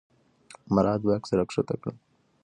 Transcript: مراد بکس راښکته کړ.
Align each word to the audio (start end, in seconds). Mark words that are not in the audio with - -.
مراد 0.75 1.01
بکس 1.07 1.29
راښکته 1.37 1.75
کړ. 1.81 1.91